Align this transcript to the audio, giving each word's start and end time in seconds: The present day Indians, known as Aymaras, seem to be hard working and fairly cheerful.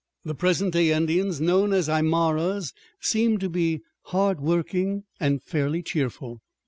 The 0.25 0.33
present 0.33 0.73
day 0.73 0.89
Indians, 0.91 1.39
known 1.39 1.73
as 1.73 1.87
Aymaras, 1.87 2.73
seem 2.99 3.37
to 3.37 3.47
be 3.47 3.81
hard 4.05 4.39
working 4.41 5.03
and 5.19 5.43
fairly 5.43 5.83
cheerful. 5.83 6.41